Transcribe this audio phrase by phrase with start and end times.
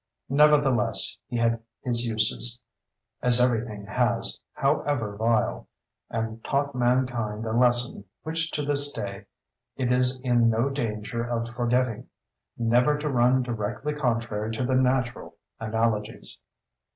[0.29, 2.59] Nevertheless, he had his uses,
[3.21, 5.67] as every thing has, however vile,
[6.09, 9.27] and taught mankind a lesson which to this day
[9.75, 16.41] it is in no danger of forgetting—never to run directly contrary to the natural analogies.